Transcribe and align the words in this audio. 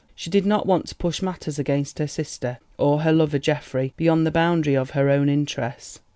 She 0.15 0.31
did 0.31 0.47
not 0.47 0.65
want 0.65 0.87
to 0.87 0.95
push 0.95 1.21
matters 1.21 1.59
against 1.59 1.99
her 1.99 2.07
sister, 2.07 2.57
or 2.79 3.01
her 3.01 3.13
lover 3.13 3.37
Geoffrey, 3.37 3.93
beyond 3.97 4.25
the 4.25 4.31
boundary 4.31 4.75
of 4.75 4.89
her 4.97 5.11
own 5.11 5.29
interests. 5.29 5.99